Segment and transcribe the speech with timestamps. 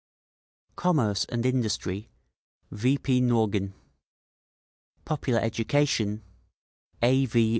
[0.75, 2.09] Commerce and Industry:
[2.71, 2.97] V.
[2.97, 3.21] P.
[3.21, 3.73] Nogin
[5.05, 6.23] Popular Education:
[7.03, 7.27] A.
[7.27, 7.41] V.